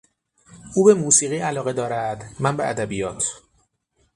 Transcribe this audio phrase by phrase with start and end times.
[0.75, 3.23] او به موسیقی علاقه دارد، من به ادبیات.